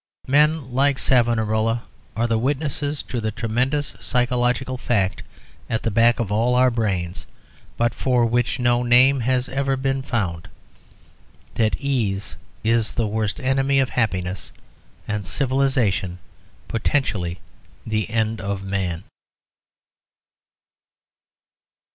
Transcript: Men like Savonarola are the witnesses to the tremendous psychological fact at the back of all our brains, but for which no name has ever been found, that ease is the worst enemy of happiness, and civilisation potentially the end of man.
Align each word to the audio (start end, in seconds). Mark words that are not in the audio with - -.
Men 0.25 0.71
like 0.73 0.97
Savonarola 0.97 1.83
are 2.15 2.25
the 2.25 2.39
witnesses 2.39 3.03
to 3.03 3.21
the 3.21 3.29
tremendous 3.29 3.93
psychological 3.99 4.75
fact 4.75 5.21
at 5.69 5.83
the 5.83 5.91
back 5.91 6.19
of 6.19 6.31
all 6.31 6.55
our 6.55 6.71
brains, 6.71 7.27
but 7.77 7.93
for 7.93 8.25
which 8.25 8.57
no 8.59 8.81
name 8.81 9.19
has 9.19 9.47
ever 9.47 9.77
been 9.77 10.01
found, 10.01 10.47
that 11.53 11.77
ease 11.79 12.33
is 12.63 12.93
the 12.93 13.05
worst 13.05 13.39
enemy 13.41 13.77
of 13.77 13.91
happiness, 13.91 14.51
and 15.07 15.27
civilisation 15.27 16.17
potentially 16.67 17.39
the 17.85 18.09
end 18.09 18.41
of 18.41 18.63
man. 18.63 19.03